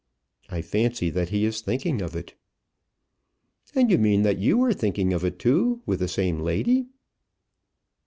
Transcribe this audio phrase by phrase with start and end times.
[0.49, 2.33] "I fancy that he is thinking of it."
[3.75, 6.87] "And you mean that you were thinking of it, too, with the same lady."